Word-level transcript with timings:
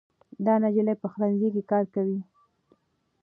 دا 0.45 0.53
نجلۍ 0.63 0.95
په 0.99 1.01
پخلنځي 1.03 1.49
کې 1.53 1.63
کار 1.71 1.85
کوي. 1.93 2.19